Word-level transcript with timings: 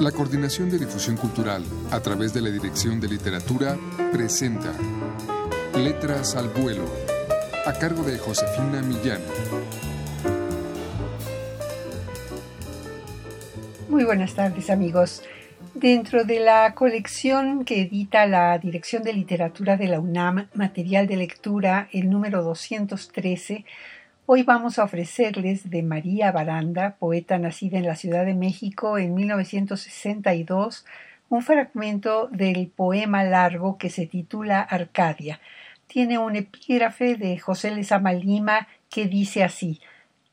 La 0.00 0.12
Coordinación 0.12 0.68
de 0.68 0.78
Difusión 0.78 1.16
Cultural, 1.16 1.64
a 1.90 2.00
través 2.00 2.34
de 2.34 2.42
la 2.42 2.50
Dirección 2.50 3.00
de 3.00 3.08
Literatura, 3.08 3.78
presenta 4.12 4.74
Letras 5.74 6.36
al 6.36 6.50
Vuelo, 6.50 6.84
a 7.64 7.72
cargo 7.72 8.02
de 8.02 8.18
Josefina 8.18 8.82
Millán. 8.82 9.22
Muy 13.88 14.04
buenas 14.04 14.34
tardes 14.34 14.68
amigos. 14.68 15.22
Dentro 15.72 16.24
de 16.24 16.40
la 16.40 16.74
colección 16.74 17.64
que 17.64 17.80
edita 17.80 18.26
la 18.26 18.58
Dirección 18.58 19.02
de 19.02 19.14
Literatura 19.14 19.78
de 19.78 19.88
la 19.88 19.98
UNAM, 19.98 20.48
Material 20.52 21.06
de 21.06 21.16
Lectura, 21.16 21.88
el 21.90 22.10
número 22.10 22.42
213, 22.42 23.64
Hoy 24.28 24.42
vamos 24.42 24.80
a 24.80 24.82
ofrecerles 24.82 25.70
de 25.70 25.84
María 25.84 26.32
Baranda, 26.32 26.96
poeta 26.98 27.38
nacida 27.38 27.78
en 27.78 27.86
la 27.86 27.94
Ciudad 27.94 28.26
de 28.26 28.34
México 28.34 28.98
en 28.98 29.14
1962, 29.14 30.84
un 31.28 31.42
fragmento 31.42 32.26
del 32.32 32.66
poema 32.66 33.22
largo 33.22 33.78
que 33.78 33.88
se 33.88 34.08
titula 34.08 34.62
Arcadia. 34.62 35.38
Tiene 35.86 36.18
un 36.18 36.34
epígrafe 36.34 37.14
de 37.14 37.38
José 37.38 37.70
Lezama 37.70 38.12
Lima 38.14 38.66
que 38.90 39.06
dice 39.06 39.44
así: 39.44 39.80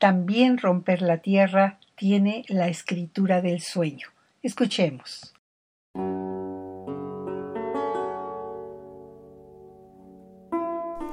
También 0.00 0.58
romper 0.58 1.00
la 1.00 1.18
tierra 1.18 1.78
tiene 1.94 2.44
la 2.48 2.66
escritura 2.66 3.42
del 3.42 3.60
sueño. 3.60 4.08
Escuchemos. 4.42 5.32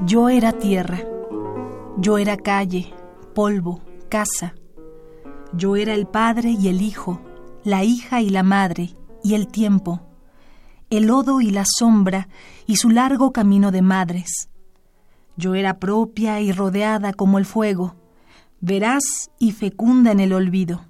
Yo 0.03 0.29
era 0.29 0.51
tierra 0.53 0.97
yo 2.01 2.17
era 2.17 2.35
calle, 2.35 2.91
polvo, 3.35 3.79
casa. 4.09 4.55
Yo 5.53 5.75
era 5.75 5.93
el 5.93 6.07
padre 6.07 6.49
y 6.49 6.67
el 6.67 6.81
hijo, 6.81 7.21
la 7.63 7.83
hija 7.83 8.21
y 8.21 8.31
la 8.31 8.41
madre, 8.41 8.95
y 9.23 9.35
el 9.35 9.47
tiempo, 9.47 10.01
el 10.89 11.05
lodo 11.05 11.41
y 11.41 11.51
la 11.51 11.63
sombra, 11.63 12.27
y 12.65 12.77
su 12.77 12.89
largo 12.89 13.31
camino 13.31 13.69
de 13.69 13.83
madres. 13.83 14.49
Yo 15.37 15.53
era 15.53 15.77
propia 15.77 16.41
y 16.41 16.51
rodeada 16.51 17.13
como 17.13 17.37
el 17.37 17.45
fuego, 17.45 17.95
veraz 18.61 19.29
y 19.37 19.51
fecunda 19.51 20.11
en 20.11 20.21
el 20.21 20.33
olvido. 20.33 20.85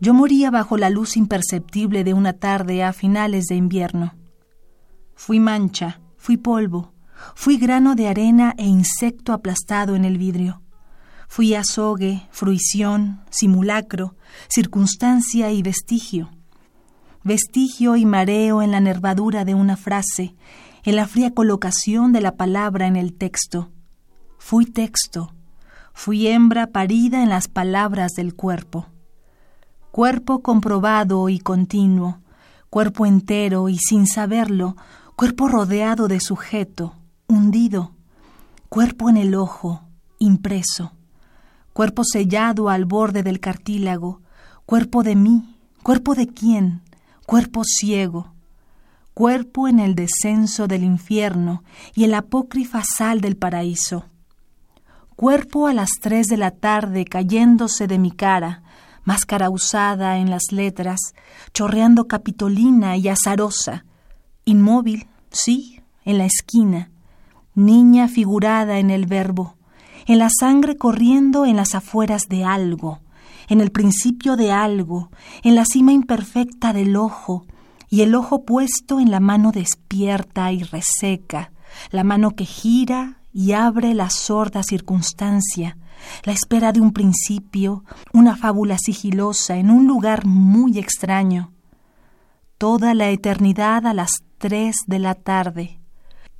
Yo 0.00 0.14
moría 0.14 0.50
bajo 0.50 0.78
la 0.78 0.88
luz 0.88 1.18
imperceptible 1.18 2.02
de 2.02 2.14
una 2.14 2.32
tarde 2.32 2.82
a 2.82 2.94
finales 2.94 3.44
de 3.44 3.56
invierno. 3.56 4.14
Fui 5.14 5.38
mancha, 5.38 6.00
fui 6.16 6.38
polvo, 6.38 6.93
Fui 7.34 7.56
grano 7.56 7.94
de 7.94 8.08
arena 8.08 8.54
e 8.58 8.66
insecto 8.66 9.32
aplastado 9.32 9.96
en 9.96 10.04
el 10.04 10.18
vidrio. 10.18 10.62
Fui 11.28 11.54
azogue, 11.54 12.28
fruición, 12.30 13.22
simulacro, 13.30 14.14
circunstancia 14.48 15.50
y 15.50 15.62
vestigio. 15.62 16.30
Vestigio 17.22 17.96
y 17.96 18.04
mareo 18.04 18.62
en 18.62 18.70
la 18.70 18.80
nervadura 18.80 19.44
de 19.44 19.54
una 19.54 19.76
frase, 19.76 20.34
en 20.84 20.96
la 20.96 21.08
fría 21.08 21.32
colocación 21.32 22.12
de 22.12 22.20
la 22.20 22.36
palabra 22.36 22.86
en 22.86 22.96
el 22.96 23.14
texto. 23.14 23.70
Fui 24.38 24.66
texto, 24.66 25.32
fui 25.94 26.26
hembra 26.26 26.66
parida 26.66 27.22
en 27.22 27.30
las 27.30 27.48
palabras 27.48 28.12
del 28.12 28.34
cuerpo. 28.34 28.86
Cuerpo 29.90 30.42
comprobado 30.42 31.28
y 31.28 31.38
continuo, 31.38 32.20
cuerpo 32.68 33.06
entero 33.06 33.68
y 33.68 33.78
sin 33.78 34.06
saberlo, 34.06 34.76
cuerpo 35.16 35.48
rodeado 35.48 36.08
de 36.08 36.20
sujeto, 36.20 36.96
hundido, 37.28 37.92
cuerpo 38.68 39.08
en 39.08 39.16
el 39.16 39.34
ojo, 39.34 39.82
impreso, 40.18 40.92
cuerpo 41.72 42.04
sellado 42.04 42.68
al 42.68 42.84
borde 42.84 43.22
del 43.22 43.40
cartílago, 43.40 44.20
cuerpo 44.66 45.02
de 45.02 45.16
mí, 45.16 45.56
cuerpo 45.82 46.14
de 46.14 46.28
quién, 46.28 46.82
cuerpo 47.26 47.62
ciego, 47.64 48.32
cuerpo 49.14 49.68
en 49.68 49.78
el 49.80 49.94
descenso 49.94 50.66
del 50.66 50.84
infierno 50.84 51.62
y 51.94 52.04
en 52.04 52.10
la 52.10 52.18
apócrifa 52.18 52.82
sal 52.84 53.20
del 53.20 53.36
paraíso, 53.36 54.06
cuerpo 55.16 55.66
a 55.66 55.74
las 55.74 55.90
tres 56.00 56.26
de 56.26 56.36
la 56.36 56.50
tarde 56.50 57.04
cayéndose 57.04 57.86
de 57.86 57.98
mi 57.98 58.10
cara, 58.10 58.62
máscara 59.04 59.50
usada 59.50 60.18
en 60.18 60.30
las 60.30 60.50
letras, 60.50 61.14
chorreando 61.52 62.08
capitolina 62.08 62.96
y 62.96 63.08
azarosa, 63.08 63.84
inmóvil, 64.44 65.06
sí, 65.30 65.82
en 66.04 66.18
la 66.18 66.24
esquina, 66.24 66.90
niña 67.54 68.08
figurada 68.08 68.78
en 68.78 68.90
el 68.90 69.06
verbo, 69.06 69.56
en 70.06 70.18
la 70.18 70.28
sangre 70.30 70.76
corriendo 70.76 71.46
en 71.46 71.56
las 71.56 71.74
afueras 71.74 72.28
de 72.28 72.44
algo, 72.44 73.00
en 73.48 73.60
el 73.60 73.70
principio 73.70 74.36
de 74.36 74.52
algo, 74.52 75.10
en 75.42 75.54
la 75.54 75.64
cima 75.64 75.92
imperfecta 75.92 76.72
del 76.72 76.96
ojo, 76.96 77.46
y 77.88 78.02
el 78.02 78.14
ojo 78.14 78.44
puesto 78.44 78.98
en 78.98 79.10
la 79.10 79.20
mano 79.20 79.52
despierta 79.52 80.50
y 80.52 80.62
reseca, 80.62 81.52
la 81.90 82.04
mano 82.04 82.32
que 82.32 82.44
gira 82.44 83.18
y 83.32 83.52
abre 83.52 83.94
la 83.94 84.10
sorda 84.10 84.62
circunstancia, 84.62 85.76
la 86.24 86.32
espera 86.32 86.72
de 86.72 86.80
un 86.80 86.92
principio, 86.92 87.84
una 88.12 88.36
fábula 88.36 88.78
sigilosa 88.78 89.56
en 89.56 89.70
un 89.70 89.86
lugar 89.86 90.26
muy 90.26 90.78
extraño. 90.78 91.52
Toda 92.58 92.94
la 92.94 93.10
eternidad 93.10 93.86
a 93.86 93.94
las 93.94 94.10
tres 94.38 94.76
de 94.86 94.98
la 94.98 95.14
tarde, 95.14 95.80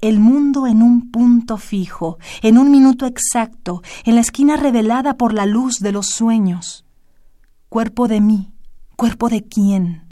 el 0.00 0.20
mundo 0.20 0.66
en 0.66 0.82
un 0.82 1.10
punto 1.10 1.56
fijo, 1.56 2.18
en 2.42 2.58
un 2.58 2.70
minuto 2.70 3.06
exacto, 3.06 3.82
en 4.04 4.14
la 4.14 4.20
esquina 4.20 4.56
revelada 4.56 5.16
por 5.16 5.32
la 5.32 5.46
luz 5.46 5.80
de 5.80 5.92
los 5.92 6.06
sueños. 6.06 6.84
Cuerpo 7.68 8.08
de 8.08 8.20
mí, 8.20 8.52
cuerpo 8.96 9.28
de 9.28 9.44
quién, 9.44 10.04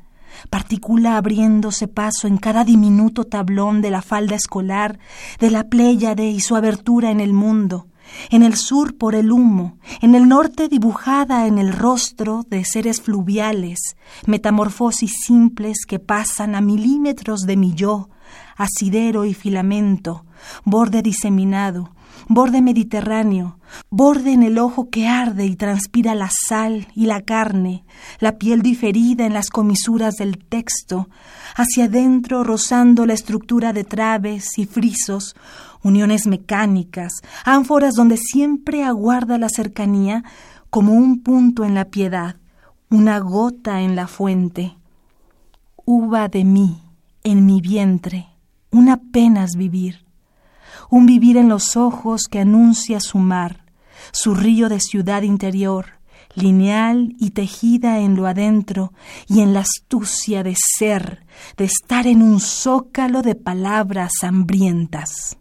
partícula 0.50 1.16
abriéndose 1.16 1.88
paso 1.88 2.26
en 2.26 2.38
cada 2.38 2.65
diminuto 2.65 3.25
tablón 3.25 3.82
de 3.82 3.91
la 3.91 4.03
falda 4.03 4.34
escolar, 4.34 4.98
de 5.38 5.50
la 5.50 5.65
pléyade 5.65 6.28
y 6.28 6.41
su 6.41 6.56
abertura 6.56 7.10
en 7.10 7.20
el 7.20 7.32
mundo, 7.32 7.87
en 8.30 8.42
el 8.42 8.56
sur 8.56 8.96
por 8.96 9.14
el 9.14 9.30
humo, 9.30 9.76
en 10.00 10.14
el 10.14 10.28
norte 10.28 10.68
dibujada 10.68 11.46
en 11.46 11.58
el 11.58 11.72
rostro 11.72 12.44
de 12.48 12.64
seres 12.64 13.00
fluviales, 13.00 13.96
metamorfosis 14.26 15.12
simples 15.24 15.86
que 15.86 15.98
pasan 15.98 16.54
a 16.54 16.60
milímetros 16.60 17.42
de 17.42 17.56
mi 17.56 17.74
yo, 17.74 18.08
asidero 18.56 19.24
y 19.24 19.34
filamento, 19.34 20.24
borde 20.64 21.02
diseminado, 21.02 21.90
borde 22.28 22.62
mediterráneo, 22.62 23.58
borde 23.90 24.32
en 24.32 24.42
el 24.42 24.58
ojo 24.58 24.90
que 24.90 25.08
arde 25.08 25.46
y 25.46 25.56
transpira 25.56 26.14
la 26.14 26.30
sal 26.30 26.88
y 26.94 27.06
la 27.06 27.22
carne, 27.22 27.84
la 28.20 28.38
piel 28.38 28.62
diferida 28.62 29.26
en 29.26 29.32
las 29.32 29.50
comisuras 29.50 30.14
del 30.14 30.38
texto, 30.38 31.08
hacia 31.56 31.84
adentro 31.84 32.44
rozando 32.44 33.06
la 33.06 33.14
estructura 33.14 33.72
de 33.72 33.84
traves 33.84 34.58
y 34.58 34.66
frisos, 34.66 35.34
uniones 35.82 36.26
mecánicas, 36.26 37.12
ánforas 37.44 37.94
donde 37.94 38.16
siempre 38.16 38.84
aguarda 38.84 39.38
la 39.38 39.48
cercanía 39.48 40.24
como 40.70 40.94
un 40.94 41.22
punto 41.22 41.64
en 41.64 41.74
la 41.74 41.86
piedad, 41.86 42.36
una 42.88 43.18
gota 43.18 43.82
en 43.82 43.96
la 43.96 44.06
fuente. 44.06 44.76
Uva 45.84 46.28
de 46.28 46.44
mí, 46.44 46.80
en 47.24 47.44
mi 47.46 47.60
vientre, 47.60 48.28
un 48.70 48.88
apenas 48.88 49.56
vivir, 49.56 50.04
un 50.92 51.06
vivir 51.06 51.38
en 51.38 51.48
los 51.48 51.78
ojos 51.78 52.25
que 52.30 52.38
anuncia 52.38 53.00
su 53.00 53.16
mar, 53.16 53.64
su 54.12 54.34
río 54.34 54.69
de 54.69 54.78
ciudad 54.78 55.22
interior, 55.22 55.86
lineal 56.34 57.16
y 57.19 57.30
tejida 57.30 58.00
en 58.00 58.14
lo 58.14 58.26
adentro 58.26 58.92
y 59.26 59.41
en 59.41 59.54
la 59.54 59.60
astucia 59.60 60.42
de 60.42 60.54
ser, 60.76 61.25
de 61.56 61.64
estar 61.64 62.06
en 62.06 62.20
un 62.20 62.41
zócalo 62.41 63.22
de 63.22 63.34
palabras 63.34 64.12
hambrientas. 64.20 65.38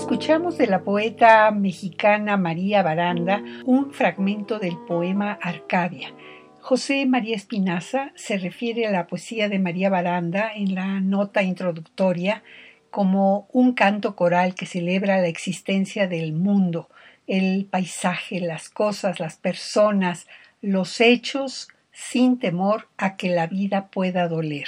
Escuchamos 0.00 0.56
de 0.56 0.66
la 0.66 0.82
poeta 0.82 1.50
mexicana 1.50 2.38
María 2.38 2.82
Baranda 2.82 3.44
un 3.66 3.92
fragmento 3.92 4.58
del 4.58 4.78
poema 4.88 5.38
Arcadia. 5.42 6.14
José 6.58 7.04
María 7.04 7.36
Espinaza 7.36 8.10
se 8.14 8.38
refiere 8.38 8.86
a 8.86 8.92
la 8.92 9.06
poesía 9.06 9.50
de 9.50 9.58
María 9.58 9.90
Baranda 9.90 10.52
en 10.54 10.74
la 10.74 11.00
nota 11.00 11.42
introductoria 11.42 12.42
como 12.90 13.46
un 13.52 13.74
canto 13.74 14.16
coral 14.16 14.54
que 14.54 14.64
celebra 14.64 15.20
la 15.20 15.28
existencia 15.28 16.08
del 16.08 16.32
mundo, 16.32 16.88
el 17.26 17.66
paisaje, 17.66 18.40
las 18.40 18.70
cosas, 18.70 19.20
las 19.20 19.36
personas, 19.36 20.26
los 20.62 21.02
hechos, 21.02 21.68
sin 21.92 22.38
temor 22.38 22.88
a 22.96 23.16
que 23.16 23.28
la 23.28 23.46
vida 23.46 23.88
pueda 23.88 24.28
doler. 24.28 24.66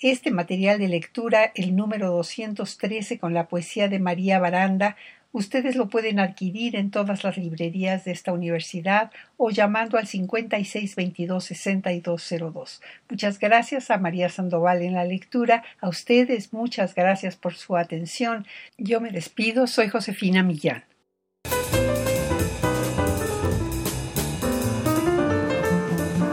Este 0.00 0.30
material 0.30 0.78
de 0.78 0.88
lectura, 0.88 1.52
el 1.54 1.74
número 1.74 2.10
213 2.10 3.18
con 3.18 3.34
la 3.34 3.48
poesía 3.48 3.88
de 3.88 3.98
María 3.98 4.38
Baranda, 4.38 4.96
Ustedes 5.36 5.76
lo 5.76 5.90
pueden 5.90 6.18
adquirir 6.18 6.74
en 6.76 6.90
todas 6.90 7.22
las 7.22 7.36
librerías 7.36 8.06
de 8.06 8.12
esta 8.12 8.32
universidad 8.32 9.12
o 9.36 9.50
llamando 9.50 9.98
al 9.98 10.06
5622-6202. 10.06 12.80
Muchas 13.10 13.38
gracias 13.38 13.90
a 13.90 13.98
María 13.98 14.30
Sandoval 14.30 14.80
en 14.80 14.94
la 14.94 15.04
lectura. 15.04 15.62
A 15.82 15.90
ustedes 15.90 16.54
muchas 16.54 16.94
gracias 16.94 17.36
por 17.36 17.54
su 17.54 17.76
atención. 17.76 18.46
Yo 18.78 19.02
me 19.02 19.10
despido. 19.10 19.66
Soy 19.66 19.90
Josefina 19.90 20.42
Millán. 20.42 20.84